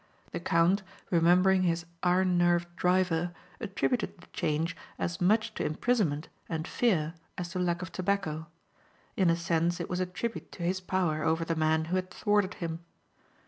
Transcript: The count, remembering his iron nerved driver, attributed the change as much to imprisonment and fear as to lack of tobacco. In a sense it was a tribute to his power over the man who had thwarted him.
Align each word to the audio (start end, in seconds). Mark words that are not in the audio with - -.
The 0.31 0.39
count, 0.39 0.81
remembering 1.11 1.61
his 1.61 1.85
iron 2.01 2.35
nerved 2.35 2.75
driver, 2.75 3.33
attributed 3.59 4.17
the 4.17 4.25
change 4.33 4.75
as 4.97 5.21
much 5.21 5.53
to 5.53 5.63
imprisonment 5.63 6.27
and 6.49 6.67
fear 6.67 7.13
as 7.37 7.49
to 7.49 7.59
lack 7.59 7.83
of 7.83 7.91
tobacco. 7.91 8.47
In 9.15 9.29
a 9.29 9.35
sense 9.35 9.79
it 9.79 9.91
was 9.91 9.99
a 9.99 10.07
tribute 10.07 10.51
to 10.53 10.63
his 10.63 10.81
power 10.81 11.21
over 11.23 11.45
the 11.45 11.55
man 11.55 11.85
who 11.85 11.97
had 11.97 12.09
thwarted 12.09 12.55
him. 12.55 12.79